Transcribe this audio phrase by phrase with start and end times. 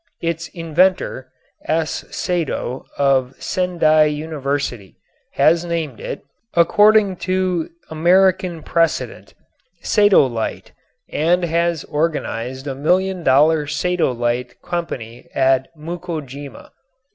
[0.19, 1.31] Its inventor,
[1.65, 2.05] S.
[2.09, 4.97] Sato, of Sendai University,
[5.33, 6.23] has named it,
[6.55, 9.35] according to American precedent,
[9.83, 10.71] "Satolite,"
[11.11, 16.71] and has organized a million dollar Satolite Company at Mukojima.